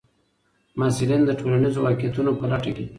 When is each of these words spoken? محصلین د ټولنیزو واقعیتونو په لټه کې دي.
محصلین 0.79 1.21
د 1.25 1.31
ټولنیزو 1.39 1.79
واقعیتونو 1.85 2.31
په 2.39 2.45
لټه 2.51 2.69
کې 2.73 2.73
دي. 2.77 2.85